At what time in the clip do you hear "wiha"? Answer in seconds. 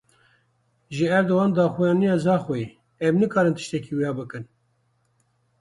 3.97-4.13